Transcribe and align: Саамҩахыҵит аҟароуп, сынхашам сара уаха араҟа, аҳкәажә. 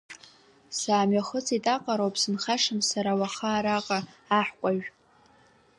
Саамҩахыҵит 0.77 1.65
аҟароуп, 1.75 2.15
сынхашам 2.21 2.79
сара 2.89 3.11
уаха 3.19 3.47
араҟа, 3.57 3.99
аҳкәажә. 4.39 4.87